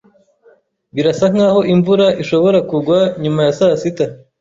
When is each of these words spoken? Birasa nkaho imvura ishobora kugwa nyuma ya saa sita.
Birasa 0.95 1.25
nkaho 1.33 1.59
imvura 1.73 2.07
ishobora 2.23 2.59
kugwa 2.69 2.99
nyuma 3.21 3.39
ya 3.47 3.53
saa 3.59 3.77
sita. 3.81 4.05